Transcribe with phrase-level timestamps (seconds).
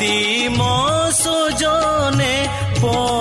[0.00, 0.18] অতি
[0.58, 2.36] মসুজনে
[2.82, 3.19] পর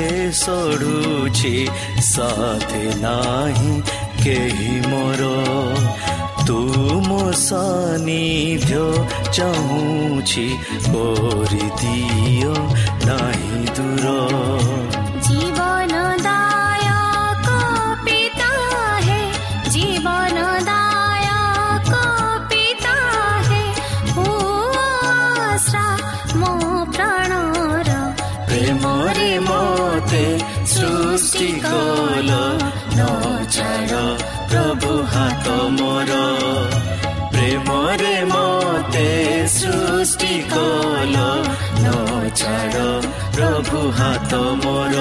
[0.00, 1.54] ବୋଝେ ସଢୁଛି
[2.04, 3.72] ସାଥେ ନାହିଁ
[4.22, 5.22] କେହି ମୋର
[6.46, 8.80] ତୁମ ସାନିଧ୍ୟ
[9.36, 10.46] ଚାହୁଁଛି
[10.86, 12.54] କରିଦିଅ
[13.06, 14.06] ନାହିଁ ଦୂର
[31.20, 32.30] ସୃଷ୍ଟି କଲ
[32.96, 33.06] ନ
[33.46, 33.96] ଛାଡ଼
[34.50, 36.12] ପ୍ରଭୁ ହାତ ମୋର।
[37.32, 39.10] ପ୍ରେମରେ ମତେ
[39.46, 41.16] ସୃଷ୍ଟି କଲ
[41.82, 41.86] ନ
[42.30, 42.86] ଛାଡ଼
[43.36, 44.32] ପ୍ରଭୁ ହାତ
[44.64, 44.96] ମୋର।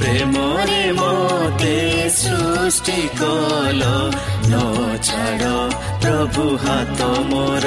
[0.00, 1.76] ପ୍ରେମରେ ମତେ
[2.08, 3.82] ସୃଷ୍ଟି କଲ
[4.48, 4.54] ନ
[5.02, 5.52] ଛାଡ଼
[6.00, 7.00] ପ୍ରଭୁ ହାତ
[7.30, 7.66] ମୋର।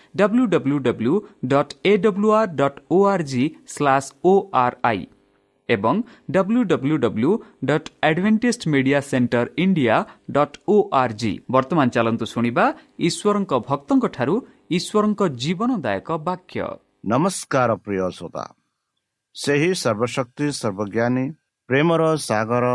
[2.89, 5.01] O R G slash O R I
[5.69, 5.95] ଏବଂ
[6.31, 7.31] W W W
[7.65, 9.95] dot Adventist media centre India
[10.31, 12.65] dot O R G ବର୍ତ୍ତମାନ ଚାଲନ୍ତୁ ଶୁଣିବା
[12.99, 14.35] ଈଶ୍ୱରଙ୍କ ଭକ୍ତଙ୍କଠାରୁ
[14.71, 16.65] ଈଶ୍ୱରଙ୍କ ଜୀବନଦାୟକ ବାକ୍ୟ।
[17.05, 18.45] ନମସ୍କାର ପ୍ରିୟ ଶ୍ରୋତା।
[19.35, 21.25] ସେହି ସର୍ବଶକ୍ତି ସର୍ବଜ୍ଞାନୀ
[21.69, 22.65] ପ୍ରେମର ସାଗର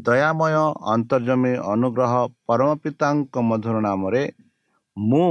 [0.00, 0.54] ଦୟାମୟ
[0.94, 2.12] ଅନ୍ତର୍ଜମୀ ଅନୁଗ୍ରହ
[2.46, 4.24] ପରମ ପିତାଙ୍କ ମଧୁର ନାମରେ
[4.96, 5.30] ମୁଁ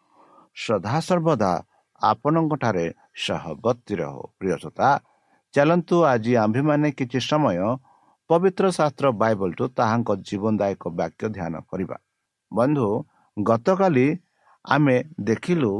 [0.55, 1.51] ସଦାସର୍ବଦା
[2.01, 2.85] ଆପଣଙ୍କଠାରେ
[3.25, 4.89] ସହବର୍ତ୍ତୀ ରହୁ। ପ୍ରିୟସତା
[5.53, 7.57] ଚାଲନ୍ତୁ ଆଜି ଆମ୍ଭେମାନେ କିଛି ସମୟ
[8.29, 11.97] ପବିତ୍ର ଶାସ୍ତ୍ର ବାଇବଲଠୁ ତାହାଙ୍କ ଜୀବନଦାୟକ ବାକ୍ୟ ଧ୍ୟାନ କରିବା।
[12.51, 12.87] ବନ୍ଧୁ
[13.37, 14.07] ଗତକାଲି
[14.65, 15.71] ଆମେ ଦେଖିଲୁ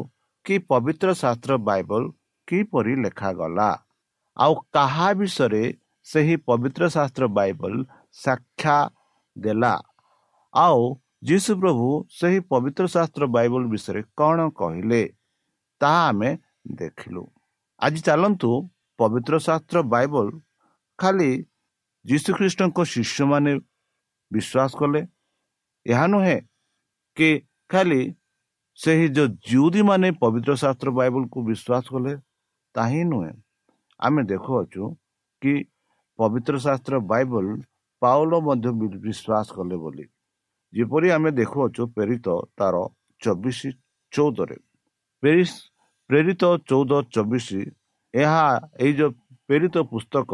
[0.46, 2.04] କି ପବିତ୍ର ଶାସ୍ତ୍ର ବାଇବଲ
[2.48, 3.70] କିପରି ଲେଖାଗଲା।
[4.38, 5.64] ଆଉ କାହା ବିଷୟରେ
[6.08, 7.74] ସେହି ପବିତ୍ର ଶାସ୍ତ୍ର ବାଇବଲ
[8.14, 8.78] ସାକ୍ଷା
[9.36, 9.74] ଦେଲା।
[10.54, 10.82] ଆଉ
[11.24, 15.02] ଯୀଶୁ ପ୍ରଭୁ ସେହି ପବିତ୍ର ଶାସ୍ତ୍ର ବାଇବଲ ବିଷୟରେ କ'ଣ କହିଲେ
[15.82, 16.30] ତାହା ଆମେ
[16.80, 17.24] ଦେଖିଲୁ
[17.80, 18.50] ଆଜି ଚାଲନ୍ତୁ
[19.00, 20.28] ପବିତ୍ର ଶାସ୍ତ୍ର ବାଇବଲ
[21.00, 21.30] ଖାଲି
[22.06, 23.54] ଯୀଶୁଖ୍ରୀଷ୍ଟଙ୍କ ଶିଷ୍ୟମାନେ
[24.32, 25.02] ବିଶ୍ୱାସ କଲେ
[25.86, 26.38] ଏହା ନୁହେଁ
[27.18, 27.30] କି
[27.70, 28.02] ଖାଲି
[28.80, 32.14] ସେହି ଯେଉଁ ଜିଉଦୀମାନେ ପବିତ୍ର ଶାସ୍ତ୍ର ବାଇବଲକୁ ବିଶ୍ୱାସ କଲେ
[32.76, 33.32] ତାହା ହିଁ ନୁହେଁ
[34.00, 34.84] ଆମେ ଦେଖୁଅଛୁ
[35.42, 35.54] କି
[36.20, 37.46] ପବିତ୍ର ଶାସ୍ତ୍ର ବାଇବଲ
[38.02, 38.68] ପାଉଲ ମଧ୍ୟ
[39.06, 40.06] ବିଶ୍ୱାସ କଲେ ବୋଲି
[40.74, 42.76] ଯେପରି ଆମେ ଦେଖୁଅଛୁ ପ୍ରେରିତ ତାର
[43.22, 43.60] ଚବିଶ
[44.14, 44.58] ଚଉଦରେ।
[46.10, 47.48] ପ୍ରେରିତ ଚଉଦ ଚବିଶ
[48.14, 48.46] ଏହା
[48.86, 49.12] ଏଇ ଯେଉଁ
[49.50, 50.32] ପ୍ରେରିତ ପୁସ୍ତକ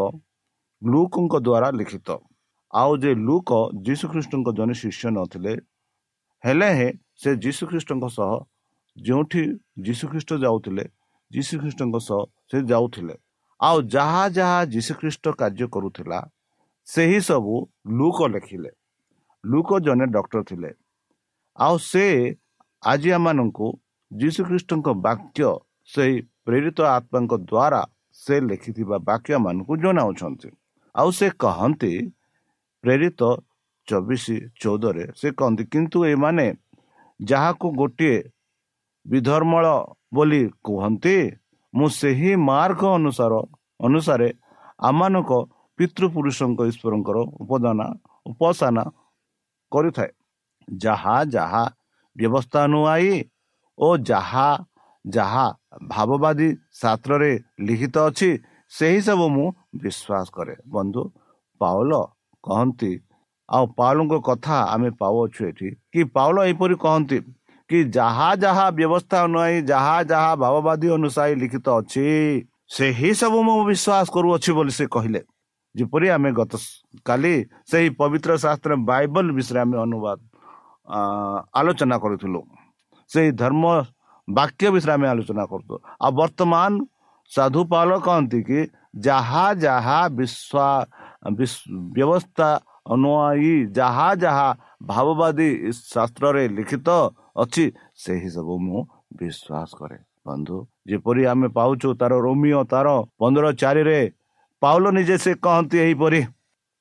[0.82, 2.10] ଲୁକଙ୍କ ଦ୍ୱାରା ଲିଖିତ।
[2.74, 3.50] ଆଉ ଯେ ଲୁକ
[3.88, 5.54] ଯୀଶୁଖ୍ରୀଷ୍ଟଙ୍କ ଜଣେ ଶିଷ୍ୟ ନଥିଲେ
[6.44, 6.90] ହେଲେ ହେଁ
[7.22, 8.32] ସେ ଯୀଶୁଖ୍ରୀଷ୍ଟଙ୍କ ସହ
[8.98, 9.44] ଯେଉଁଠି
[9.86, 10.84] ଯୀଶୁଖ୍ରୀଷ୍ଟ ଯାଉଥିଲେ
[11.32, 13.16] ଯୀଶୁଖ୍ରୀଷ୍ଟଙ୍କ ସହ ସେ ଯାଉଥିଲେ।
[13.60, 16.20] ଆଉ ଯାହା ଯାହା ଯୀଶୁଖ୍ରୀଷ୍ଟ କାର୍ଯ୍ୟ କରୁଥିଲା
[16.88, 17.56] ସେହି ସବୁ
[18.00, 18.72] ଲୁକ ଲେଖିଲେ।
[19.52, 20.72] ଲୁକ ଜଣେ ଡକ୍ଟର ଥିଲେ।
[21.58, 22.06] ଆଉ ସେ
[22.84, 23.68] ଆଜି ଆମମାନଙ୍କୁ
[24.12, 25.50] ଯୀଶୁଖ୍ରୀଷ୍ଟଙ୍କ ବାକ୍ୟ
[25.90, 27.82] ସେହି ପ୍ରେରିତ ଆତ୍ମାଙ୍କ ଦ୍ୱାରା
[28.22, 30.50] ସେ ଲେଖିଥିବା ବାକ୍ୟ ମାନଙ୍କୁ ଜଣାଉଛନ୍ତି।
[30.96, 31.94] ଆଉ ସେ କହନ୍ତି
[32.84, 33.22] ପ୍ରେରିତ
[33.88, 34.26] ଚବିଶ
[34.62, 36.48] ଚଉଦରେ ସେ କହନ୍ତି କିନ୍ତୁ ଏମାନେ
[37.20, 38.18] ଯାହାକୁ ଗୋଟିଏ
[39.06, 39.66] ବିଧର୍ମଳ
[40.16, 41.18] ବୋଲି କୁହନ୍ତି
[41.74, 43.34] ମୁଁ ସେହି ମାର୍ଗ ଅନୁସାର
[43.80, 44.30] ଅନୁସାରେ
[44.90, 45.32] ଆମମାନଙ୍କ
[45.80, 47.80] ପିତୃପୁରୁଷଙ୍କ ଈଶ୍ୱରଙ୍କର ଉପଦାନ
[48.26, 48.84] ଉପାସନା
[49.72, 50.12] କରିଥାଏ।
[50.68, 51.64] ଯାହା ଯାହା
[52.16, 53.12] ବ୍ୟବସ୍ଥା ନୁଆଇ
[53.78, 54.50] ଓ ଯାହା
[55.06, 55.46] ଯାହା
[55.88, 56.50] ଭାବବାଦୀ
[56.82, 57.32] ଶାସ୍ତ୍ରରେ
[57.68, 58.30] ଲିଖିତ ଅଛି
[58.72, 59.48] ସେହି ସବୁ ମୁଁ
[59.84, 61.04] ବିଶ୍ୱାସ କରେ। ବନ୍ଧୁ
[61.62, 61.92] ପାଉଲ
[62.44, 62.94] କହନ୍ତି
[63.50, 67.18] ଆଉ ପାଉଲଙ୍କ କଥା ଆମେ ପାଉଅଛୁ ଏଠି। କି ପାଉଲ ଏହିପରି କହନ୍ତି
[67.70, 72.06] କି ଯାହା ଯାହା ବ୍ୟବସ୍ଥା ଅନୁଯାୟୀ ଯାହା ଯାହା ଭାବବାଦୀ ଅନୁସାରେ ଲିଖିତ ଅଛି
[72.76, 75.22] ସେହି ସବୁ ମୁଁ ବିଶ୍ୱାସ କରୁଅଛି ବୋଲି ସେ କହିଲେ।
[75.78, 76.54] ଯେପରି ଆମେ ଗତ
[77.08, 77.34] କାଲି
[77.72, 80.18] ସେହି ପବିତ୍ର ଶାସ୍ତ୍ର ବାଇବଲ ବିଷୟରେ ଆମେ ଅନୁବାଦ
[81.60, 82.42] ଆଲୋଚନା କରୁଥିଲୁ।
[83.10, 83.64] ସେହି ଧର୍ମ
[84.28, 86.72] ବାକ୍ୟ ବିଷୟରେ ଆମେ ଆଲୋଚନା କରୁଥିଲୁ ଆଉ ବର୍ତ୍ତମାନ
[87.32, 88.60] ସାଧୁପାଲ କହନ୍ତି କି
[89.08, 90.68] ଯାହା ଯାହା ବିଶ୍ଵା
[91.96, 92.50] ବ୍ୟବସ୍ଥା
[92.94, 94.48] ଅନୁୟାୟୀ ଯାହା ଯାହା
[94.90, 95.50] ଭାବବାଦୀ
[95.94, 96.90] ଶାସ୍ତ୍ରରେ ଲିଖିତ
[97.44, 97.66] ଅଛି
[98.04, 98.80] ସେହି ସବୁ ମୁଁ
[99.20, 100.58] ବିଶ୍ୱାସ କରେ। ବନ୍ଧୁ
[100.90, 102.88] ଯେପରି ଆମେ ପାଉଛୁ ତାର ରୋମିଓ ତାର
[103.20, 104.00] ପନ୍ଦର ଚାରିରେ
[104.62, 106.22] ପାଉଲ ନିଜେ ସେ କହନ୍ତି ଏହିପରି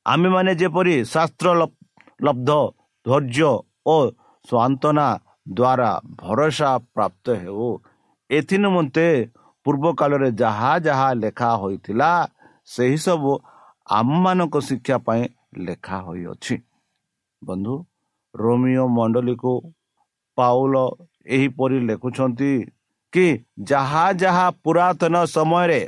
[0.06, 1.48] ଆମେମାନେ ଯେପରି ଶାସ୍ତ୍ର
[2.20, 2.50] ଲବ୍ଧ
[3.06, 3.50] ଧୈର୍ଯ୍ୟ
[3.86, 3.96] ଓ
[4.44, 5.08] ସ୍ୱାନ୍ତନା
[5.58, 5.90] ଦ୍ୱାରା
[6.20, 7.68] ଭରସା ପ୍ରାପ୍ତ ହେଉ
[8.30, 9.06] ଏଥି ନିମନ୍ତେ
[9.66, 12.10] ପୂର୍ବ କାଳରେ ଯାହା ଯାହା ଲେଖା ହୋଇଥିଲା
[12.68, 13.32] ସେହି ସବୁ
[13.90, 15.22] ଆମମାନଙ୍କ ଶିକ୍ଷା ପାଇଁ
[15.66, 16.56] ଲେଖା ହୋଇଅଛି।
[17.42, 17.74] ବନ୍ଧୁ
[18.34, 19.52] ରୋମିଓ ମଣ୍ଡଳୀକୁ
[20.38, 20.74] ପାଉଲ
[21.26, 22.52] ଏହିପରି ଲେଖୁଛନ୍ତି
[23.12, 23.26] କି
[23.62, 25.80] ଯାହା ଯାହା ପୁରାତନ ସମୟରେ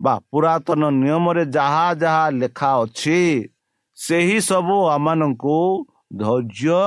[0.00, 3.20] ବା ପୁରାତନ ନିୟମରେ ଯାହା ଯାହା ଲେଖା ଅଛି
[3.98, 5.56] ସେହି ସବୁ ଆମମାନଙ୍କୁ
[6.20, 6.80] ଧୈର୍ଯ୍ୟ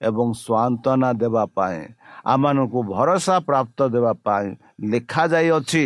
[0.00, 1.80] ଏବଂ ସ୍ୱାନ୍ତନା ଦେବା ପାଇଁ
[2.24, 4.46] ଆମମାନଙ୍କୁ ଭରସା ପ୍ରାପ୍ତ ଦେବା ପାଇଁ
[4.92, 5.84] ଲେଖାଯାଇଅଛି।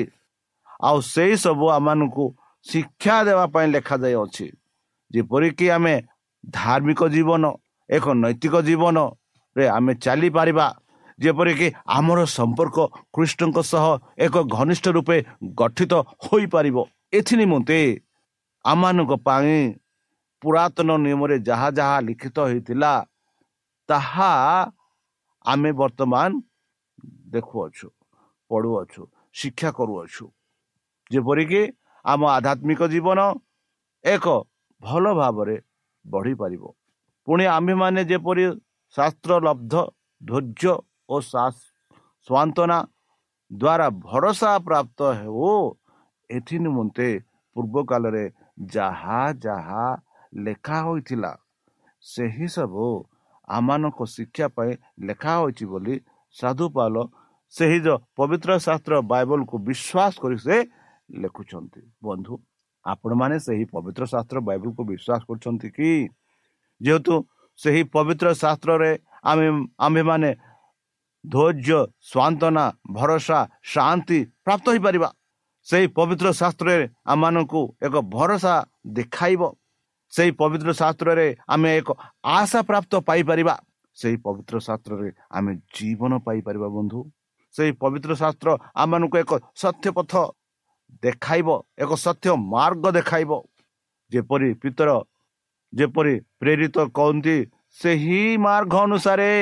[0.81, 2.25] ଆଉ ସେହି ସବୁ ଆମମାନଙ୍କୁ
[2.67, 4.47] ଶିକ୍ଷା ଦେବା ପାଇଁ ଲେଖାଯାଇଅଛି।
[5.11, 5.95] ଯେପରିକି ଆମେ
[6.51, 7.45] ଧାର୍ମିକ ଜୀବନ
[7.91, 10.67] ଏକ ନୈତିକ ଜୀବନରେ ଆମେ ଚାଲିପାରିବା
[11.19, 12.77] ଯେପରିକି ଆମର ସମ୍ପର୍କ
[13.15, 13.87] କୃଷ୍ଣଙ୍କ ସହ
[14.25, 15.17] ଏକ ଘନିଷ୍ଠ ରୂପେ
[15.61, 15.93] ଗଠିତ
[16.25, 16.77] ହୋଇପାରିବ।
[17.19, 17.79] ଏଥି ନିମନ୍ତେ
[18.65, 19.57] ଆମମାନଙ୍କ ପାଇଁ
[20.43, 22.93] ପୁରାତନ ନିୟମରେ ଯାହା ଯାହା ଲିଖିତ ହେଇଥିଲା
[23.89, 24.33] ତାହା
[25.45, 26.31] ଆମେ ବର୍ତ୍ତମାନ
[27.33, 27.89] ଦେଖୁଅଛୁ
[28.51, 29.03] ପଢ଼ୁଅଛୁ
[29.39, 30.25] ଶିକ୍ଷା କରୁଅଛୁ।
[31.11, 31.63] ଯେପରିକି
[32.05, 33.19] ଆମ ଆଧ୍ୟାତ୍ମିକ ଜୀବନ
[34.05, 34.27] ଏକ
[34.83, 35.57] ଭଲ ଭାବରେ
[36.05, 36.63] ବଢ଼ିପାରିବ।
[37.29, 38.45] ପୁଣି ଆମ୍ଭେମାନେ ଯେପରି
[38.95, 39.75] ଶାସ୍ତ୍ର ଲବ୍ଧ
[40.21, 40.73] ଧୈର୍ଯ୍ୟ
[41.09, 41.17] ଓ
[42.27, 42.79] ସ୍ୱାନ୍ତନା
[43.51, 45.53] ଦ୍ୱାରା ଭରସା ପ୍ରାପ୍ତ ହେଉ
[46.31, 47.09] ଏଥି ନିମନ୍ତେ
[47.57, 48.25] ପୂର୍ବ କାଳରେ
[48.73, 49.85] ଯାହା ଯାହା
[50.33, 51.31] ଲେଖା ହୋଇଥିଲା
[52.05, 52.89] ସେହି ସବୁ
[53.49, 54.73] ଆମମାନଙ୍କ ଶିକ୍ଷା ପାଇଁ
[55.09, 55.95] ଲେଖା ହୋଇଛି ବୋଲି
[56.37, 56.97] ସାଧୁପାଲ
[57.55, 60.57] ସେହି ଯେଉଁ ପବିତ୍ର ଶାସ୍ତ୍ର ବାଇବଲକୁ ବିଶ୍ୱାସ କରି ସେ
[61.17, 62.35] ଲେଖୁଛନ୍ତି ବନ୍ଧୁ
[62.85, 65.91] ଆପଣମାନେ ସେହି ପବିତ୍ର ଶାସ୍ତ୍ର ବାଇବଲକୁ ବିଶ୍ୱାସ କରୁଛନ୍ତି କି
[66.81, 67.15] ଯେହେତୁ
[67.59, 68.91] ସେହି ପବିତ୍ର ଶାସ୍ତ୍ରରେ
[69.25, 69.47] ଆମେ
[69.87, 70.29] ଆମ୍ଭେମାନେ
[71.25, 75.09] ଧୈର୍ଯ୍ୟ ସ୍ୱାନ୍ତନା ଭରସା ଶାନ୍ତି ପ୍ରାପ୍ତ ହୋଇପାରିବା।
[75.67, 78.55] ସେହି ପବିତ୍ର ଶାସ୍ତ୍ରରେ ଆମମାନଙ୍କୁ ଏକ ଭରସା
[78.97, 79.43] ଦେଖାଇବ।
[80.13, 81.89] ସେହି ପବିତ୍ର ଶାସ୍ତ୍ରରେ ଆମେ ଏକ
[82.25, 83.55] ଆଶା ପ୍ରାପ୍ତ ପାଇପାରିବା।
[83.97, 87.01] ସେହି ପବିତ୍ର ଶାସ୍ତ୍ରରେ ଆମେ ଜୀବନ ପାଇପାରିବା ବନ୍ଧୁ।
[87.55, 88.49] ସେହି ପବିତ୍ର ଶାସ୍ତ୍ର
[88.83, 89.33] ଆମମାନଙ୍କୁ ଏକ
[89.63, 90.13] ସତ୍ୟ ପଥ
[91.03, 91.49] ଦେଖାଇବ
[91.79, 93.31] ଏକ ସତ୍ୟ ମାର୍ଗ ଦେଖାଇବ।
[94.13, 94.91] ଯେପରି ପିତର
[95.73, 97.37] ଯେପରି ପ୍ରେରିତ କହନ୍ତି
[97.81, 99.33] ସେହି ମାର୍ଗ ଅନୁସାରେ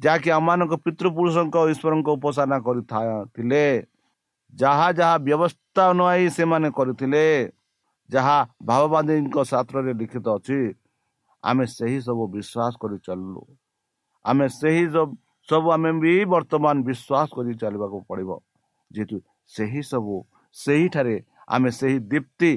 [0.00, 3.64] ଯାହାକି ଆମମାନଙ୍କ ପିତୃପୁରୁଷଙ୍କ ଈଶ୍ୱରଙ୍କ ଉପାସନା କରିଥିଲେ
[4.52, 7.24] ଯାହା ଯାହା ବ୍ୟବସ୍ଥା ଅନୁଆଇ ସେମାନେ କରିଥିଲେ
[8.10, 10.60] ଯାହା ଭାବବାଦୀଙ୍କ ଶାସ୍ତ୍ରରେ ଲିଖିତ ଅଛି
[11.44, 13.42] ଆମେ ସେହି ସବୁ ବିଶ୍ୱାସ କରି ଚାଲିଲୁ
[14.24, 14.84] ଆମେ ସେହି
[15.48, 18.30] ସବୁ ଆମେ ବି ବର୍ତ୍ତମାନ ବିଶ୍ୱାସ କରି ଚାଲିବାକୁ ପଡ଼ିବ
[18.90, 19.16] ଯେହେତୁ
[19.50, 20.14] ସେହି ସବୁ
[20.56, 21.16] ସେହିଠାରେ
[21.48, 22.52] ଆମେ ସେହି ଦୀପ୍ତି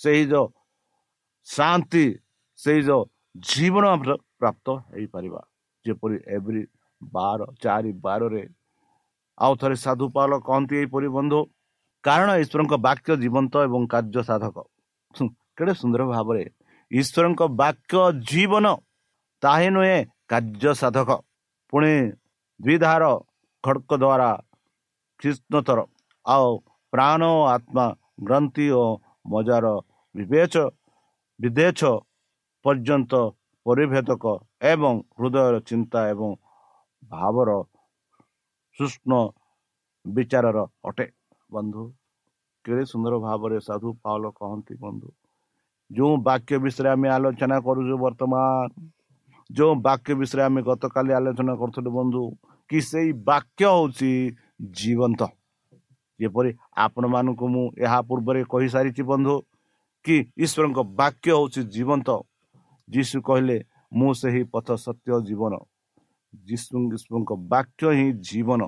[0.00, 0.46] ସେହି ଯେଉଁ
[1.46, 2.06] ଶାନ୍ତି
[2.58, 3.02] ସେଇ ଯେଉଁ
[3.48, 3.84] ଜୀବନ
[4.40, 5.40] ପ୍ରାପ୍ତ ହେଇପାରିବା
[5.84, 6.62] ଯେପରି ଏଭ୍ରି
[7.02, 8.42] ବାର ଚାରି ବାରରେ
[9.38, 11.40] ଆଉ ଥରେ ସାଧୁପାଲ କହନ୍ତି ଏହିପରି ବନ୍ଧୁ
[12.04, 14.56] କାରଣ ଈଶ୍ୱରଙ୍କ ବାକ୍ୟ ଜୀବନ୍ତ ଏବଂ କାର୍ଯ୍ୟ ସାଧକ।
[15.56, 16.42] କେଡ଼େ ସୁନ୍ଦର ଭାବରେ
[16.90, 18.66] ଈଶ୍ୱରଙ୍କ ବାକ୍ୟ ଜୀବନ
[19.42, 19.98] ତାହିଁ ନୁହେଁ
[20.30, 21.10] କାର୍ଯ୍ୟ ସାଧକ।
[21.72, 21.92] ପୁଣି
[22.60, 23.04] ଦ୍ୱିଧାର
[23.64, 24.30] ଖଡ଼କ ଦ୍ୱାରା
[25.20, 25.78] ଖ୍ରୀଷ୍ଣତର
[26.26, 26.48] ଆଉ
[26.92, 27.86] ପ୍ରାଣ ଓ ଆତ୍ମା
[28.26, 28.84] ଗ୍ରନ୍ଥି ଓ
[29.32, 29.66] ମଜାର
[30.14, 30.54] ବିବେଚ
[31.40, 31.80] ବିଦେଶ
[32.64, 33.12] ପର୍ଯ୍ୟନ୍ତ
[33.66, 34.24] ପରିଭେଦକ
[34.62, 36.30] ଏବଂ ହୃଦୟର ଚିନ୍ତା ଏବଂ
[37.10, 37.50] ଭାବର
[38.78, 39.12] ସୂକ୍ଷ୍ମ
[40.04, 41.06] ବିଚାରର ଅଟେ।
[41.50, 41.82] ବନ୍ଧୁ
[42.64, 45.08] କେଡ଼େ ସୁନ୍ଦର ଭାବରେ ସାଧୁ ପାଉଲ କହନ୍ତି ବନ୍ଧୁ
[45.90, 48.44] ଯେଉଁ ବାକ୍ୟ ବିଷୟରେ ଆମେ ଆଲୋଚନା କରୁଛୁ ବର୍ତ୍ତମାନ
[49.50, 52.22] ଯେଉଁ ବାକ୍ୟ ବିଷୟରେ ଆମେ ଗତକାଲି ଆଲୋଚନା କରୁଥିଲୁ ବନ୍ଧୁ
[52.70, 54.10] କି ସେଇ ବାକ୍ୟ ହେଉଛି
[54.78, 55.20] ଜୀବନ୍ତ।
[56.20, 56.50] ଯେପରି
[56.84, 59.34] ଆପଣମାନଙ୍କୁ ମୁଁ ଏହା ପୂର୍ବରେ କହିସାରିଛି ବନ୍ଧୁ
[60.04, 62.08] କି ଈଶ୍ୱରଙ୍କ ବାକ୍ୟ ହେଉଛି ଜୀବନ୍ତ।
[62.88, 63.56] ଯୀଶୁ କହିଲେ
[63.92, 65.54] ମୁଁ ସେହି ପଥ ସତ୍ୟ ଜୀବନ
[66.48, 68.62] ଯୀଶୁ ଈଶ୍ୱରଙ୍କ ବାକ୍ୟ ହିଁ ଜୀବନ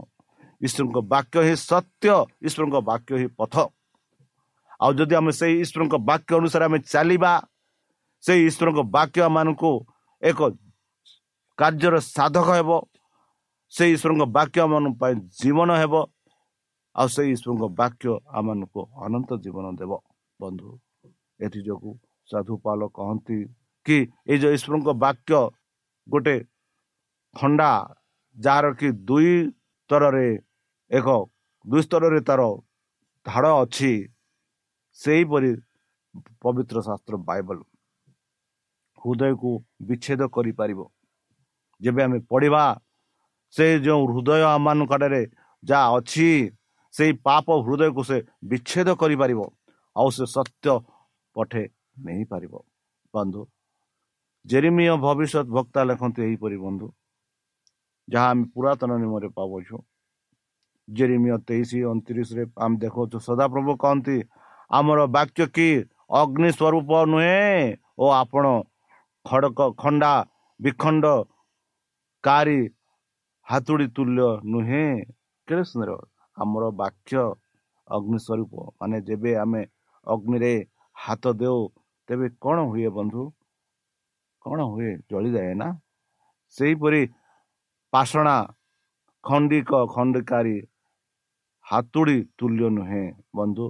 [0.61, 2.09] ଈଶ୍ୱରଙ୍କ ବାକ୍ୟ ହିଁ ସତ୍ୟ
[2.47, 3.54] ଈଶ୍ୱରଙ୍କ ବାକ୍ୟ ହିଁ ପଥ।
[4.81, 7.33] ଆଉ ଯଦି ଆମେ ସେଇ ଈଶ୍ୱରଙ୍କ ବାକ୍ୟ ଅନୁସାରେ ଆମେ ଚାଲିବା
[8.25, 9.73] ସେଇ ଈଶ୍ୱରଙ୍କ ବାକ୍ୟ ମାନଙ୍କୁ
[10.23, 10.38] ଏକ
[11.59, 12.71] କାର୍ଯ୍ୟର ସାଧକ ହେବ
[13.73, 15.95] ସେଇ ଈଶ୍ୱରଙ୍କ ବାକ୍ୟ ଆମମାନଙ୍କ ପାଇଁ ଜୀବନ ହେବ
[16.97, 18.07] ଆଉ ସେଇ ଈଶ୍ୱରଙ୍କ ବାକ୍ୟ
[18.38, 19.93] ଆମମାନଙ୍କୁ ଅନନ୍ତ ଜୀବନ ଦେବ।
[20.40, 20.69] ବନ୍ଧୁ
[21.40, 21.93] ଏଥି ଯୋଗୁଁ
[22.28, 23.38] ସାଧୁପାଲ କହନ୍ତି
[23.87, 23.97] କି
[24.31, 25.41] ଏଇ ଯେଉଁ ଈଶ୍ୱରଙ୍କ ବାକ୍ୟ
[26.07, 26.37] ଗୋଟେ
[27.37, 27.71] ଖଣ୍ଡା
[28.37, 29.35] ଯାହାର କି ଦୁଇ
[29.91, 30.29] ସ୍ତରରେ
[30.91, 31.09] ଏକ
[31.64, 32.43] ଦୁଇ ସ୍ତରରେ ତାର
[33.26, 33.93] ଧାଡ଼ ଅଛି
[34.99, 35.50] ସେହିପରି
[36.43, 37.59] ପବିତ୍ର ଶାସ୍ତ୍ର ବାଇବଲ
[39.03, 39.50] ହୃଦୟକୁ
[39.88, 40.81] ବିଚ୍ଛେଦ କରିପାରିବ।
[41.81, 42.64] ଯେବେ ଆମେ ପଢ଼ିବା
[43.55, 45.23] ସେ ଯେଉଁ ହୃଦୟ ଆମମାନଙ୍କଠାରେ
[45.62, 46.29] ଯାହା ଅଛି
[46.95, 48.19] ସେଇ ପାପ ହୃଦୟକୁ ସେ
[48.50, 49.41] ବିଚ୍ଛେଦ କରିପାରିବ
[49.97, 50.67] ଆଉ ସେ ସତ୍ୟ
[51.37, 51.62] ପଠେ
[52.05, 52.53] ନେଇପାରିବ।
[53.14, 53.43] ବନ୍ଧୁ
[54.44, 56.86] ଜେରିମିୟ ଭବିଷ୍ୟତ ବକ୍ତା ଲେଖନ୍ତି ଏହିପରି ବନ୍ଧୁ।
[58.08, 59.76] ଯାହା ଆମେ ପୁରାତନ ନିମରେ ପାଉଛୁ
[60.88, 64.16] ଜେରିମିୟ ତେଇଶ ଅଣତିରିଶରେ ଆମେ ଦେଖାଉଛୁ ସଦାପ୍ରଭୁ କହନ୍ତି
[64.70, 65.68] ଆମର ବାକ୍ୟ କି
[66.20, 68.44] ଅଗ୍ନି ସ୍ୱରୂପ ନୁହେଁ ଓ ଆପଣ
[69.26, 70.12] ଖଡ଼କ ଖଣ୍ଡା
[70.60, 71.04] ବିଖଣ୍ଡ
[72.24, 72.60] କାରି
[73.46, 74.84] ହାତୁଡ଼ି ତୁଲ୍ୟ ନୁହେଁ।
[75.48, 75.90] କେତେ ସୁନ୍ଦର
[76.36, 77.14] ଆମର ବାକ୍ୟ
[77.88, 79.62] ଅଗ୍ନି ସ୍ୱରୂପ। ମାନେ ଯେବେ ଆମେ
[80.06, 80.54] ଅଗ୍ନିରେ
[80.96, 81.60] ହାତ ଦେଉ
[82.08, 83.22] ତେବେ କ'ଣ ହୁଏ ବନ୍ଧୁ?
[84.44, 84.90] କ'ଣ ହୁଏ?
[85.10, 85.68] ଜଳିଯାଏ ନା?
[86.54, 87.02] ସେହିପରି
[87.92, 88.36] ପାଷଣା
[89.24, 90.56] ଖଣ୍ଡିକ ଖଣ୍ଡିକାରୀ
[91.66, 93.04] ହାତୁଡ଼ି ତୁଲ୍ୟ ନୁହେଁ।
[93.36, 93.66] ବନ୍ଧୁ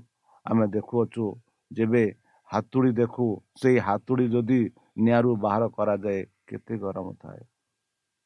[0.47, 1.25] ଆମେ ଦେଖୁଅଛୁ
[1.71, 2.05] ଯେବେ
[2.51, 3.27] ହାତୁଡ଼ି ଦେଖୁ
[3.61, 4.61] ସେଇ ହାତୁଡ଼ି ଯଦି
[5.05, 7.43] ନିଆଁରୁ ବାହାର କରାଯାଏ କେତେ ଗରମ ଥାଏ।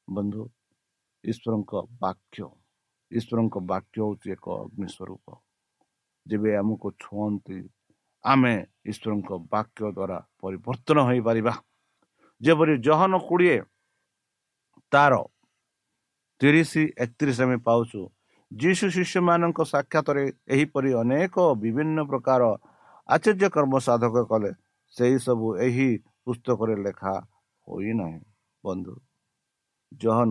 [0.09, 0.43] ବନ୍ଧୁ
[1.25, 2.39] ଈଶ୍ୱରଙ୍କ ବାକ୍ୟ
[3.11, 5.27] ଈଶ୍ୱରଙ୍କ ବାକ୍ୟ ହେଉଛି ଏକ ଅଗ୍ନି ସ୍ୱରୂପ
[6.27, 7.59] ଯେବେ ଆମକୁ ଛୁଅନ୍ତି
[8.25, 8.55] ଆମେ
[8.91, 11.53] ଈଶ୍ୱରଙ୍କ ବାକ୍ୟ ଦ୍ୱାରା ପରିବର୍ତ୍ତନ ହୋଇପାରିବା।
[12.41, 13.59] ଯେପରି ଜହନ କୋଡ଼ିଏ
[14.93, 15.15] ତାର
[16.41, 16.73] ତିରିଶ
[17.05, 18.01] ଏକତିରିଶ ଆମେ ପାଉଛୁ।
[18.53, 22.43] ଯୀଶୁ ଶିଷ୍ୟମାନଙ୍କ ସାକ୍ଷାତରେ ଏହିପରି ଅନେକ ବିଭିନ୍ନ ପ୍ରକାର
[23.09, 24.51] ଆଶ୍ଚର୍ଯ୍ୟ କର୍ମ ସାଧକ କଲେ।
[24.97, 25.89] ସେହି ସବୁ ଏହି
[26.25, 27.15] ପୁସ୍ତକରେ ଲେଖା
[27.69, 28.21] ହୋଇନାହିଁ।
[28.65, 28.95] ବନ୍ଧୁ
[29.93, 30.31] ଜହନ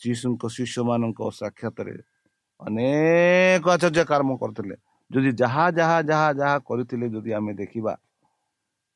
[0.00, 1.94] ଯୀଶୁଙ୍କ ଶିଷ୍ୟମାନଙ୍କ ସାକ୍ଷାତରେ
[2.60, 4.76] ଅନେକ ଆଶ୍ଚର୍ଯ୍ୟ କର୍ମ କରିଥିଲେ।
[5.10, 7.92] ଯଦି ଯାହା ଯାହା ଯାହା ଯାହା କରିଥିଲେ ଯଦି ଆମେ ଦେଖିବା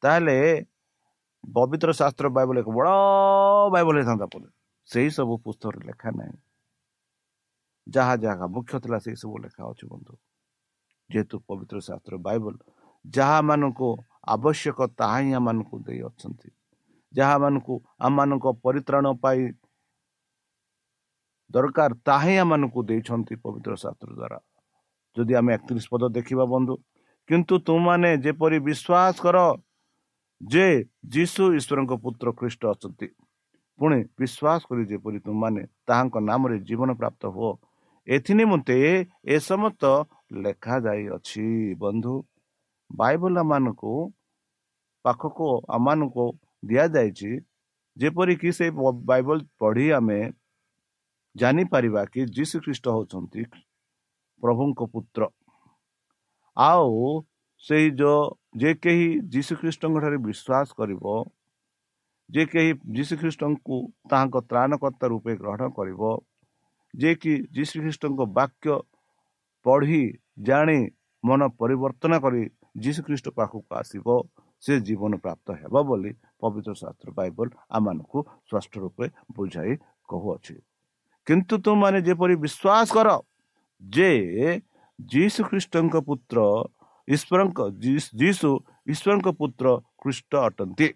[0.02, 0.36] ତାହେଲେ
[1.44, 2.90] ପବିତ୍ର ଶାସ୍ତ୍ର ବାଇବଲ ଏକ ବଡ଼
[3.74, 4.48] ବାଇବଲ ହେଇଥାନ୍ତା ପରେ
[4.88, 6.36] ସେହି ସବୁ ପୁସ୍ତକରେ ଲେଖା ନାହିଁ।
[7.86, 10.14] ଯାହା ଯାହା ମୁଖ୍ୟ ଥିଲା ସେଇ ସବୁ ଲେଖା ଅଛି ବନ୍ଧୁ।
[11.10, 12.54] ଯେହେତୁ ପବିତ୍ର ଶାସ୍ତ୍ର ବାଇବଲ
[13.04, 13.88] ଯାହାମାନଙ୍କୁ
[14.34, 16.48] ଆବଶ୍ୟକ ତାହା ହିଁ ଆମମାନଙ୍କୁ ଦେଇ ଅଛନ୍ତି।
[17.14, 19.42] ଯାହାମାନଙ୍କୁ ଆମମାନଙ୍କ ପରିତ୍ରାଣ ପାଇଁ
[21.50, 24.38] ଦରକାର ତାହା ହିଁ ଆମମାନଙ୍କୁ ଦେଇଛନ୍ତି ପବିତ୍ର ଶାସ୍ତ୍ର ଦ୍ୱାରା
[25.16, 26.74] ଯଦି ଆମେ ଏକତିରିଶ ପଦ ଦେଖିବା ବନ୍ଧୁ
[27.28, 29.38] କିନ୍ତୁ ତୁମମାନେ ଯେପରି ବିଶ୍ୱାସ କର
[30.40, 30.66] ଯେ
[31.14, 33.08] ଯୀଶୁ ଈଶ୍ୱରଙ୍କ ପୁତ୍ର ଖ୍ରୀଷ୍ଟ ଅଛନ୍ତି।
[33.78, 37.52] ପୁଣି ବିଶ୍ୱାସ କରି ଯେପରି ତୁମମାନେ ତାହାଙ୍କ ନାମରେ ଜୀବନ ପ୍ରାପ୍ତ ହୁଅ
[38.08, 38.76] ଏଥି ନିମନ୍ତେ
[39.24, 39.82] ଏ ସମସ୍ତ
[40.44, 41.46] ଲେଖାଯାଇଅଛି
[41.82, 42.14] ବନ୍ଧୁ।
[42.90, 43.94] ବାଇବଲ ମାନଙ୍କୁ
[45.04, 46.26] ପାଖକୁ ଆମମାନଙ୍କୁ
[46.68, 47.30] ଦିଆଯାଇଛି
[47.96, 48.66] ଯେପରିକି ସେ
[49.10, 50.20] ବାଇବଲ ପଢ଼ି ଆମେ
[51.36, 53.42] ଜାଣିପାରିବା କି ଯୀଶୁ ଖ୍ରୀଷ୍ଟ ହେଉଛନ୍ତି
[54.42, 55.22] ପ୍ରଭୁଙ୍କ ପୁତ୍ର।
[56.56, 56.90] ଆଉ
[57.64, 57.86] ସେଇ
[58.60, 61.04] ଯେ କେହି ଯୀଶୁଖ୍ରୀଷ୍ଟଙ୍କ ଠାରେ ବିଶ୍ୱାସ କରିବ
[62.28, 63.76] ଯେ କେହି ଯୀଶୁଖ୍ରୀଷ୍ଟଙ୍କୁ
[64.10, 66.02] ତାହାଙ୍କ ତ୍ରାଣକର୍ତ୍ତା ରୂପେ ଗ୍ରହଣ କରିବ
[66.94, 68.76] ଯେ କି ଯୀଶୁଖ୍ରୀଷ୍ଟଙ୍କ ବାକ୍ୟ
[69.66, 70.02] ପଢ଼ି
[70.48, 70.78] ଜାଣି
[71.24, 72.42] ମନ ପରିବର୍ତ୍ତନ କରି
[72.84, 74.06] ଯୀଶୁଖ୍ରୀଷ୍ଟ ପାଖକୁ ଆସିବ
[74.62, 78.18] ସେ ଜୀବନ ପ୍ରାପ୍ତ ହେବ ବୋଲି ପବିତ୍ର ଶାସ୍ତ୍ର ବାଇବଲ ଆମମାନଙ୍କୁ
[78.48, 79.72] ସ୍ପଷ୍ଟ ରୂପେ ବୁଝାଇ
[80.08, 80.56] କହୁଅଛି।
[81.26, 83.08] କିନ୍ତୁ ତୁମମାନେ ଯେପରି ବିଶ୍ୱାସ କର
[83.82, 84.10] ଯେ
[84.98, 86.38] ଯୀଶୁ ଖ୍ରୀଷ୍ଟଙ୍କ ପୁତ୍ର
[87.14, 87.58] ଈଶ୍ୱରଙ୍କ
[88.20, 88.50] ଯୀଶୁ
[88.92, 89.66] ଈଶ୍ୱରଙ୍କ ପୁତ୍ର
[90.00, 90.88] ଖ୍ରୀଷ୍ଟ ଅଟନ୍ତି।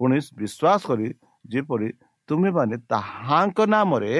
[0.00, 1.08] ପୁଣି ବିଶ୍ୱାସ କରି
[1.44, 1.88] ଯେପରି
[2.28, 4.12] ତୁମେମାନେ ତାହାଙ୍କ ନାମରେ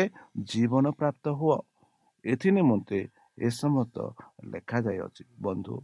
[0.50, 1.56] ଜୀବନ ପ୍ରାପ୍ତ ହୁଅ
[2.24, 2.98] ଏଥି ନିମନ୍ତେ
[3.38, 3.96] ଏ ସମସ୍ତ
[4.52, 5.74] ଲେଖାଯାଇଅଛି ବନ୍ଧୁ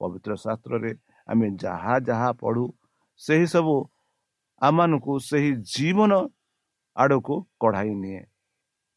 [0.00, 0.90] ପବିତ୍ର ଶାସ୍ତ୍ରରେ
[1.28, 2.64] ଆମେ ଯାହା ଯାହା ପଢ଼ୁ
[3.20, 3.76] ସେହି ସବୁ
[4.60, 6.12] ଆମମାନଙ୍କୁ ସେହି ଜୀବନ
[6.96, 8.22] ଆଡ଼କୁ କଢ଼ାଇ ନିଏ।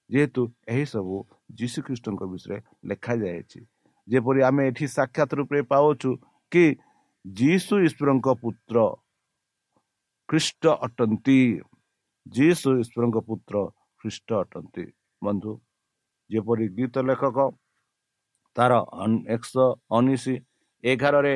[0.10, 0.41] ଯେହେତୁ
[0.73, 1.15] ଏହିସବୁ
[1.58, 2.58] ଯୀଶୁଖ୍ରୀଷ୍ଟଙ୍କ ବିଷୟରେ
[2.89, 3.60] ଲେଖାଯାଇଛି।
[4.08, 6.10] ଯେପରି ଆମେ ଏଠି ସାକ୍ଷାତ ରୂପରେ ପାଉଛୁ
[6.52, 6.65] କି
[7.26, 8.78] ଯୀଶୁ ଈଶ୍ୱରଙ୍କ ପୁତ୍ର
[10.30, 11.39] ଖ୍ରୀଷ୍ଟ ଅଟନ୍ତି।
[12.26, 13.56] ଯୀଶୁ ଈଶ୍ୱରଙ୍କ ପୁତ୍ର
[14.02, 14.86] ଖ୍ରୀଷ୍ଟ ଅଟନ୍ତି।
[15.22, 15.52] ବନ୍ଧୁ
[16.30, 17.38] ଯେପରି ଗୀତ ଲେଖକ
[18.56, 18.74] ତାର
[19.36, 19.67] ଏକଶହ
[19.98, 20.26] ଉଣେଇଶ
[20.84, 21.36] ଏଗାରରେ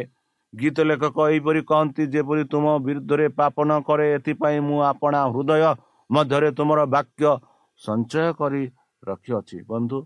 [0.54, 5.64] ଗୀତ ଲେଖକ ଏହିପରି କହନ୍ତି ଯେପରି ତୁମ ବିରୁଦ୍ଧରେ ପାପନ କରେ ଏଥିପାଇଁ ମୁଁ ଆପଣା ହୃଦୟ
[6.10, 7.24] ମଧ୍ୟରେ ତୁମର ବାକ୍ୟ
[7.82, 8.64] ସଞ୍ଚୟ କରି
[9.04, 9.98] ରଖିଅଛି। ବନ୍ଧୁ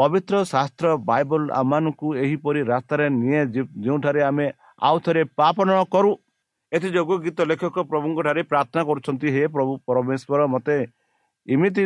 [0.00, 3.40] ପବିତ୍ର ଶାସ୍ତ୍ର ବାଇବଲ ଆମମାନଙ୍କୁ ଏହିପରି ରାସ୍ତାରେ ନିଏ
[3.84, 4.46] ଯେଉଁଠାରେ ଆମେ
[4.88, 6.12] ଆଉ ଥରେ ପାପନ କରୁ।
[6.72, 10.76] ଏଥିଯୋଗୁଁ ଗୀତ ଲେଖକ ପ୍ରଭୁଙ୍କ ଠାରେ ପ୍ରାର୍ଥନା କରୁଛନ୍ତି ହେ ପ୍ରଭୁ ପରମେଶ୍ୱର ମୋତେ
[11.48, 11.84] ଏମିତି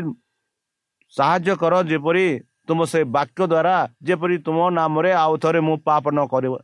[1.15, 2.27] ସାହାଯ୍ୟ କର ଯେପରି
[2.69, 3.77] ତୁମ ସେ ବାକ୍ୟ ଦ୍ୱାରା
[4.09, 6.55] ଯେପରି ତୁମ ନାମରେ ଆଉ ଥରେ ମୁଁ ପାପ ନ କରିବ।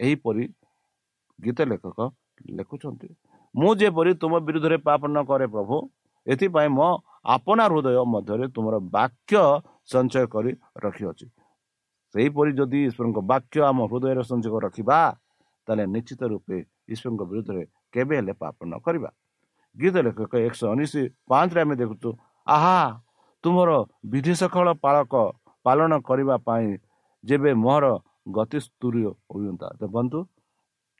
[0.00, 0.44] ଏହିପରି
[1.38, 1.98] ଗୀତ ଲେଖକ
[2.58, 3.08] ଲେଖୁଛନ୍ତି
[3.54, 5.76] ମୁଁ ଯେପରି ତୁମ ବିରୁଦ୍ଧରେ ପାପ ନ କରେ ପ୍ରଭୁ
[6.26, 6.88] ଏଥିପାଇଁ ମୋ
[7.34, 9.42] ଆପଣା ହୃଦୟ ମଧ୍ୟରେ ତୁମର ବାକ୍ୟ
[9.88, 10.52] ସଞ୍ଚୟ କରି
[10.84, 11.26] ରଖିଅଛି।
[12.14, 14.98] ସେହିପରି ଯଦି ଈଶ୍ୱରଙ୍କ ବାକ୍ୟ ଆମ ହୃଦୟରେ ସଞ୍ଚୟ ରଖିବା
[15.68, 16.56] ତାହେଲେ ନିଶ୍ଚିତ ରୂପେ
[16.92, 17.62] ଈଶ୍ୱରଙ୍କ ବିରୁଦ୍ଧରେ
[17.94, 19.10] କେବେ ହେଲେ ପାପ ନ କରିବା।
[19.76, 20.94] ଗୀତ ଲେଖକ ଏକଶହ ଉଣେଇଶ
[21.30, 22.08] ପାଞ୍ଚରେ ଆମେ ଦେଖୁଛୁ
[22.46, 22.78] ଆହା
[23.44, 23.70] ତୁମର
[24.12, 25.14] ବିଧି ସକଳ ପାଳକ
[25.64, 26.68] ପାଳନ କରିବା ପାଇଁ
[27.24, 27.86] ଯେବେ ମୋହର
[28.36, 30.18] ଗତିସ୍ତୁରୀୟ ହୁଅନ୍ତା ଦେଖନ୍ତୁ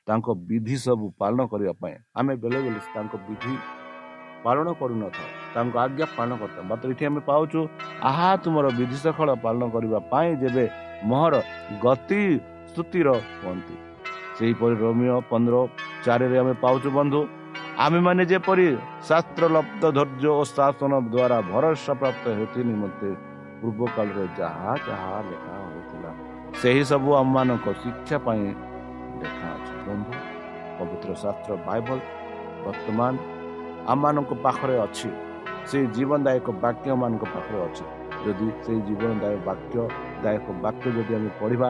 [0.07, 3.53] ତାଙ୍କ ବିଧି ସବୁ ପାଳନ କରିବା ପାଇଁ ଆମେ ବେଳେ ବେଳେ ତାଙ୍କ ବିଧି
[4.43, 7.59] ପାଳନ କରୁନଥାଉ। ତାଙ୍କ ଆଜ୍ଞା ପାଳନ କରିଥାଉ। ମାତ୍ର ଏଠି ଆମେ ପାଉଛୁ
[8.09, 10.65] ଆହା ତୁମର ବିଧି ସକଳ ପାଳନ କରିବା ପାଇଁ ଯେବେ
[11.09, 11.33] ମୋହର
[11.83, 12.21] ଗତି
[12.71, 13.07] ସ୍ତୁତିର
[13.41, 13.75] ହୁଅନ୍ତି।
[14.37, 15.55] ସେହିପରି ରୋମିଓ ପନ୍ଦର
[16.05, 17.19] ଚାରିରେ ଆମେ ପାଉଛୁ ବନ୍ଧୁ
[17.85, 18.67] ଆମେମାନେ ଯେପରି
[19.07, 23.09] ଶାସ୍ତ୍ର ଲବ୍ଧ ଧୈର୍ଯ୍ୟ ଓ ଶାସନ ଦ୍ୱାରା ଭରସା ପ୍ରାପ୍ତ ହେତୁ ନିମନ୍ତେ
[23.59, 26.11] ପୂର୍ବ କାଳରେ ଯାହା ଯାହା ଲେଖା ହୋଇଥିଲା
[26.61, 28.45] ସେହି ସବୁ ଆମମାନଙ୍କ ଶିକ୍ଷା ପାଇଁ
[29.21, 30.11] ଲେଖା ଅଛି। ବନ୍ଧୁ
[30.77, 31.99] ପବିତ୍ର ଶାସ୍ତ୍ର ବାଇବଲ
[32.65, 33.13] ବର୍ତ୍ତମାନ
[33.91, 35.09] ଆମମାନଙ୍କ ପାଖରେ ଅଛି।
[35.69, 37.83] ସେଇ ଜୀବନଦାୟକ ବାକ୍ୟ ମାନଙ୍କ ପାଖରେ ଅଛି।
[38.25, 39.75] ଯଦି ସେଇ ଜୀବନଦାୟକ ବାକ୍ୟ
[40.23, 41.69] ଦାୟକ ବାକ୍ୟ ଯଦି ଆମେ ପଢ଼ିବା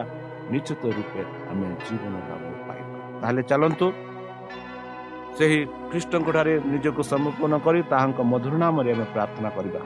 [0.52, 2.86] ନିଶ୍ଚିତ ରୂପେ ଆମେ ଜୀବନ ଲାଭ ପାଇବା।
[3.20, 3.86] ତାହେଲେ ଚାଲନ୍ତୁ।
[5.36, 5.58] ସେହି
[5.90, 9.80] ଖ୍ରୀଷ୍ଟଙ୍କଠାରେ ନିଜକୁ ସମର୍ପଣ କରି ତାହାଙ୍କ ମଧୁର ନାମରେ ଆମେ ପ୍ରାର୍ଥନା କରିବା।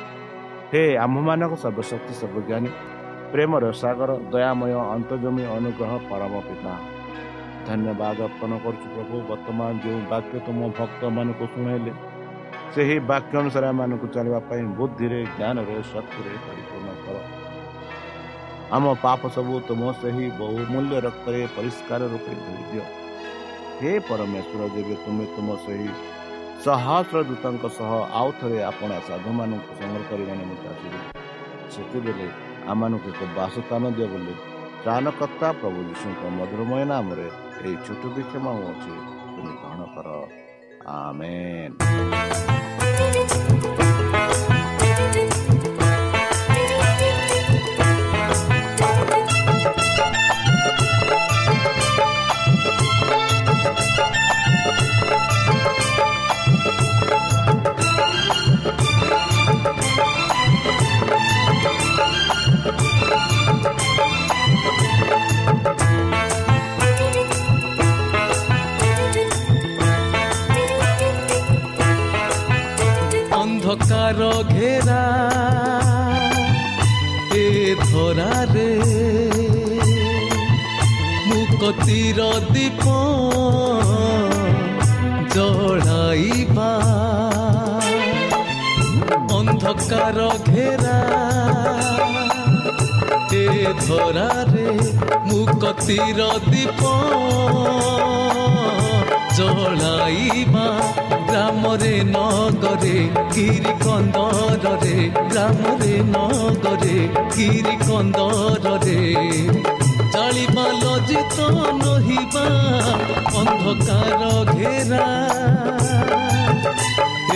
[0.72, 2.70] ହେ ଆମ୍ଭମାନଙ୍କ ସର୍ବଶକ୍ତି ସର୍ବଜ୍ଞାନୀ
[3.32, 6.72] ପ୍ରେମର ସାଗର ଦୟାମୟ ଅନ୍ତର୍ଜମୀ ଅନୁଗ୍ରହ ପରମ ପିତା।
[7.68, 11.92] ଧନ୍ୟବାଦ ଅର୍ପଣ କରୁଛୁ ପ୍ରଭୁ। ବର୍ତ୍ତମାନ ଯେଉଁ ବାକ୍ୟ ତୁମ ଭକ୍ତମାନଙ୍କୁ ଶୁଣାଇଲେ
[12.74, 17.16] ସେହି ବାକ୍ୟ ଅନୁସାରେ ଆମମାନଙ୍କୁ ଚାଲିବା ପାଇଁ ବୁଦ୍ଧିରେ ଜ୍ଞାନରେ ଶକ୍ତିରେ ପରିପୂର୍ଣ୍ଣ କର
[18.76, 22.84] ଆମ ପାପ ସବୁ ତୁମ ସେହି ବହୁମୂଲ୍ୟ ରକ୍ତରେ ପରିଷ୍କାର ରୂପେ ଧୋଇ ଦିଅ
[23.80, 25.88] ହେ ପରମେଶ୍ୱର ଯେବେ ତୁମେ ତୁମ ସେହି
[26.64, 30.98] ସହସ୍ର ଦୂତଙ୍କ ସହ ଆଉ ଥରେ ଆପଣା ସାଧୁମାନଙ୍କୁ ସଂଗ୍ରହ କରିବା ନିମନ୍ତେ ଆସିବେ
[31.74, 32.26] ସେତେବେଳେ
[32.72, 34.34] ଆମମାନଙ୍କୁ ଏକ ବାସସ୍ଥାନ ଦିଅ ବୋଲି
[34.82, 37.26] ତ୍ରାଣକର୍ତ୍ତା ପ୍ରଭୁ ଯୀଶୁଙ୍କ ମଧୁରମୟ ନାମରେ
[37.64, 38.92] ଏହି ଛୋଟ ବିକ୍ଷମ ଅଛି
[39.34, 40.08] ତୁମେ ଗ୍ରହଣ କର।
[40.84, 41.76] Amén.
[101.34, 102.96] গ্রামরে নগরে
[103.34, 104.98] গিরিকন্দরে
[105.30, 106.96] গ্রামরে নগরে
[107.36, 109.00] গিরিকন্দরে
[110.12, 111.36] চালিবা লজিত
[111.80, 112.46] নহিবা
[113.34, 114.20] অন্ধকার
[114.52, 115.08] ঘেরা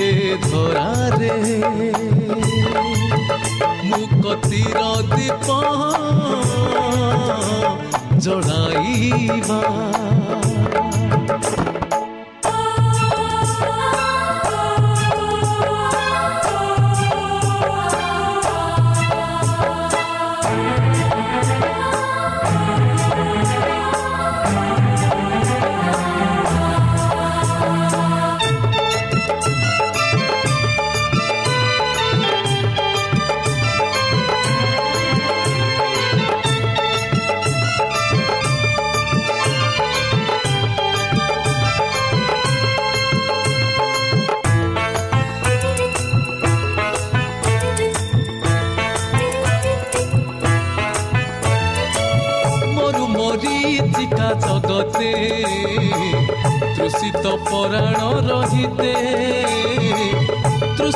[0.01, 0.11] এ
[0.43, 1.37] ধরারে
[3.89, 4.79] মুকতির
[5.13, 5.47] দীপ
[8.23, 9.63] জড়াইবা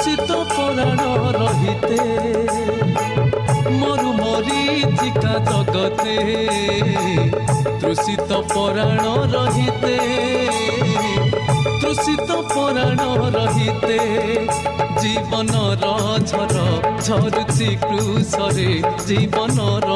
[0.00, 1.02] ଶୀତ ପରାଣ
[1.36, 2.04] ରହିତେ
[3.80, 6.16] ମରୁ ମରିଚିକା ଜଗତେ
[7.82, 9.96] ତୃଷିତ ପରାଣ ରହିତେ
[11.82, 13.00] ତୃଷିତ ପରାଣ
[13.36, 14.00] ରହିତେ
[15.02, 15.84] ଜୀବନର
[16.30, 16.56] ଝର
[17.06, 18.70] ଝରୁଛି କୃଷରେ।
[19.06, 19.88] ଜୀବନର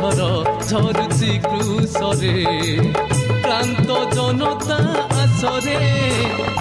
[0.00, 0.30] ଝର
[0.70, 4.78] ଝରୁଛି କୃଷରେ। ক্লান্ত জনতা
[5.22, 5.80] আসরে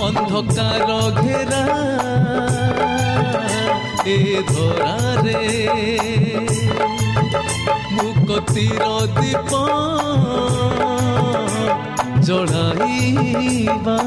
[0.06, 0.90] অন্ধকার
[1.22, 1.64] ঘেরা।
[4.16, 4.20] এ
[4.54, 5.44] ধরারে
[7.96, 8.84] মুকতির
[9.18, 9.52] দীপ
[12.28, 14.00] জড়াইবা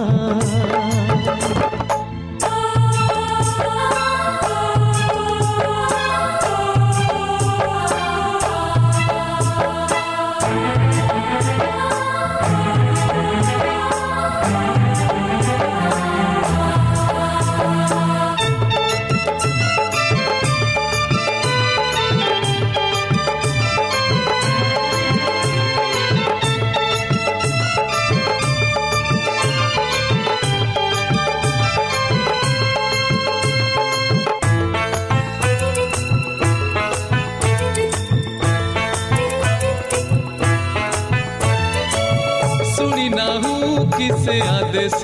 [43.96, 45.02] কি সে আদেশ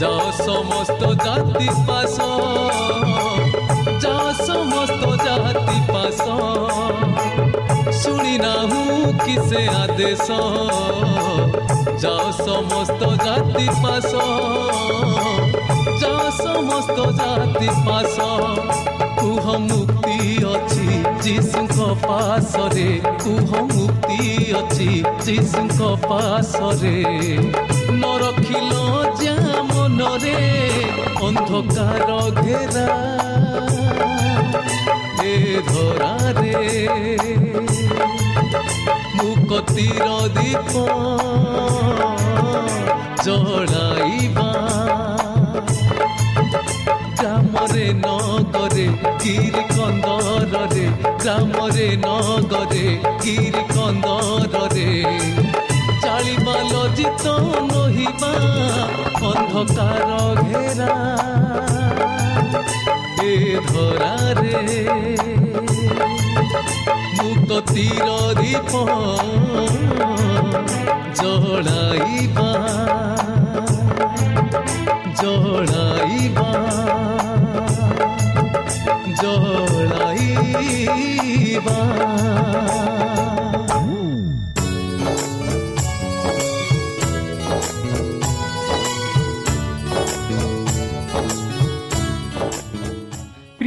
[0.00, 2.16] যাও সমস্ত জাতি পাশ
[4.02, 6.20] যাও সমস্ত জাতি পাশ
[8.00, 8.82] শুনি নাহু
[9.24, 10.26] কি সে আদেশ
[12.02, 14.10] যাও সমস্ত জাতি পাশ
[16.00, 18.16] যাও সমস্ত জাতি পাশ
[19.23, 20.87] କୁହ ମୁକ୍ତି ଅଛି
[21.23, 26.97] ଯୀଶୁଙ୍କ ପାଶରେ କୁହ ମୁକ୍ତି ଅଛି ଯୀଶୁଙ୍କ ପାଶରେ।
[27.91, 28.71] ନ ରଖିଲ
[29.21, 30.35] ଯା ମନରେ
[31.27, 32.09] ଅନ୍ଧକାର
[32.41, 32.89] ଘେରା।
[35.23, 36.87] ଏ ଧରାରେ।
[39.15, 40.07] ମୁକତିର
[40.37, 40.73] ଦୀପ
[43.23, 44.49] ଜଳାଇବା।
[47.19, 48.87] ଗ୍ରାମରେ ନଗରେ নগরে
[49.77, 50.87] কন্দরে
[51.21, 52.87] গ্রামরে, নগরে
[53.21, 54.91] কির কন্দরে
[56.01, 57.25] চালিবা লজিত
[57.71, 58.33] নহিবা
[59.27, 60.03] অন্ধকার
[60.43, 60.93] ঘেরা
[63.21, 64.57] এ ধরারে।
[67.17, 68.05] মুক্ত তীর
[68.41, 68.71] দীপ
[71.15, 72.51] জড়াইবা।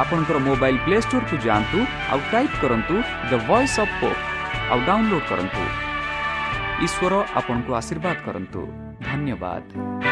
[0.00, 1.78] ଆପଣଙ୍କର ମୋବାଇଲ୍ ପ୍ଲେ ଷ୍ଟୋରକୁ ଯାଆନ୍ତୁ
[2.12, 2.94] ଆଉ ଟାଇପ୍ କରନ୍ତୁ
[3.30, 4.20] ଦ ଭଏସ୍ ଅଫ୍ ପୋପ୍
[4.70, 5.62] ଆଉ ଡାଉନଲୋଡ୍ କରନ୍ତୁ।
[6.86, 8.60] ଈଶ୍ୱର ଆପଣଙ୍କୁ ଆଶୀର୍ବାଦ କରନ୍ତୁ।
[9.08, 10.11] ଧନ୍ୟବାଦ।